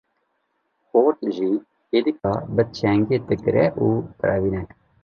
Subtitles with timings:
[0.87, 1.51] Xort jî
[1.91, 3.87] hêdika bi çengê digre û
[4.19, 4.63] direvîne.